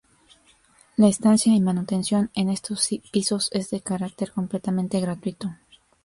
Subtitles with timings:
[0.97, 5.53] La estancia y manutención en estos pisos es de carácter completamente gratuito.